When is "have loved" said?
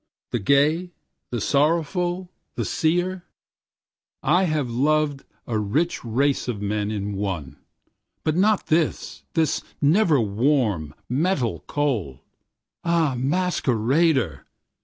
4.45-5.25